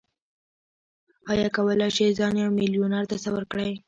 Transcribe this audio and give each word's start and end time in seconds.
ايا 1.31 1.47
کولای 1.55 1.89
شئ 1.97 2.09
ځان 2.19 2.33
يو 2.41 2.49
ميليونر 2.59 3.03
تصور 3.13 3.43
کړئ؟ 3.51 3.71